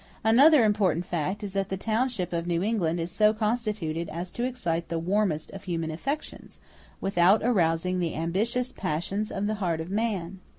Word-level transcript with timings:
Another 0.23 0.63
important 0.63 1.05
fact 1.05 1.43
is 1.43 1.53
that 1.53 1.69
the 1.69 1.77
township 1.77 2.33
of 2.33 2.47
New 2.47 2.63
England 2.63 2.99
is 2.99 3.11
so 3.11 3.33
constituted 3.35 4.09
as 4.09 4.31
to 4.31 4.43
excite 4.43 4.89
the 4.89 4.97
warmest 4.97 5.51
of 5.51 5.65
human 5.65 5.91
affections, 5.91 6.59
without 6.99 7.43
arousing 7.43 7.99
the 7.99 8.15
ambitious 8.15 8.71
passions 8.71 9.31
of 9.31 9.45
the 9.45 9.53
heart 9.61 9.79
of 9.79 9.91
man. 9.91 10.39